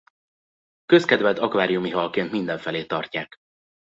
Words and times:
Közkedvelt 0.85 1.39
akváriumi 1.39 1.89
halként 1.89 2.31
mindenfelé 2.31 2.85
tartják. 2.85 3.35